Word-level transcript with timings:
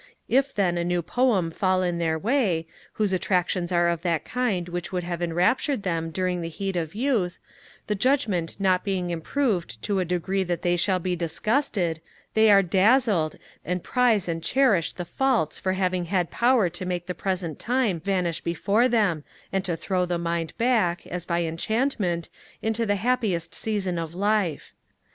If, 0.27 0.51
then, 0.55 0.79
a 0.79 0.83
new 0.83 1.03
poem 1.03 1.51
fall 1.51 1.83
in 1.83 1.99
their 1.99 2.17
way, 2.17 2.65
whose 2.93 3.13
attractions 3.13 3.71
are 3.71 3.87
of 3.87 4.01
that 4.01 4.25
kind 4.25 4.67
which 4.67 4.91
would 4.91 5.03
have 5.03 5.21
enraptured 5.21 5.83
them 5.83 6.09
during 6.09 6.41
the 6.41 6.49
heat 6.49 6.75
of 6.75 6.95
youth, 6.95 7.37
the 7.85 7.93
judgement 7.93 8.55
not 8.57 8.83
being 8.83 9.11
improved 9.11 9.79
to 9.83 9.99
a 9.99 10.03
degree 10.05 10.41
that 10.41 10.63
they 10.63 10.75
shall 10.75 10.97
be 10.97 11.15
disgusted, 11.15 12.01
they 12.33 12.49
are 12.49 12.63
dazzled, 12.63 13.35
and 13.63 13.83
prize 13.83 14.27
and 14.27 14.41
cherish 14.43 14.91
the 14.91 15.05
faults 15.05 15.59
for 15.59 15.73
having 15.73 16.05
had 16.05 16.31
power 16.31 16.67
to 16.67 16.83
make 16.83 17.05
the 17.05 17.13
present 17.13 17.59
time 17.59 17.99
vanish 17.99 18.41
before 18.41 18.87
them, 18.87 19.23
and 19.53 19.63
to 19.65 19.77
throw 19.77 20.07
the 20.07 20.17
mind 20.17 20.57
back, 20.57 21.05
as 21.05 21.27
by 21.27 21.43
enchantment, 21.43 22.27
into 22.63 22.87
the 22.87 22.95
happiest 22.95 23.53
season 23.53 23.99
of 23.99 24.15
life. 24.15 24.73